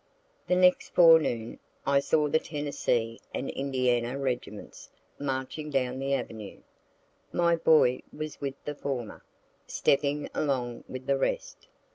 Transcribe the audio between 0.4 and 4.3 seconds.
The next forenoon I saw the Tennessee and Indiana